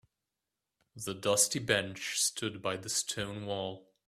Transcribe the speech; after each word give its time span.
The 0.95 1.13
dusty 1.13 1.59
bench 1.59 2.19
stood 2.19 2.59
by 2.59 2.77
the 2.77 2.89
stone 2.89 3.45
wall. 3.45 3.91